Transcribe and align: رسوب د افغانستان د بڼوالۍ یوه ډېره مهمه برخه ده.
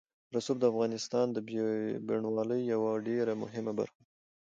رسوب 0.35 0.57
د 0.59 0.63
افغانستان 0.71 1.25
د 1.31 1.37
بڼوالۍ 2.07 2.61
یوه 2.73 2.91
ډېره 3.07 3.33
مهمه 3.43 3.73
برخه 3.79 3.99
ده. 4.03 4.05